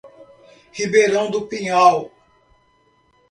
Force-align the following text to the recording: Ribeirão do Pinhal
Ribeirão 0.73 1.29
do 1.29 1.41
Pinhal 1.45 2.11